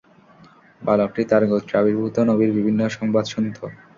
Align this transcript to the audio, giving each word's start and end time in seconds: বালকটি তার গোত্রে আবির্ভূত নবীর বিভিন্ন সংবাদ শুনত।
বালকটি 0.81 1.21
তার 1.31 1.43
গোত্রে 1.51 1.75
আবির্ভূত 1.79 2.15
নবীর 2.29 2.51
বিভিন্ন 2.57 2.81
সংবাদ 2.97 3.25
শুনত। 3.25 3.57